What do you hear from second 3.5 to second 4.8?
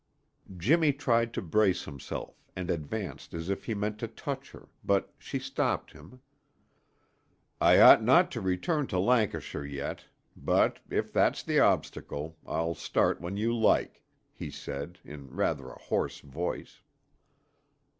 if he meant to touch her,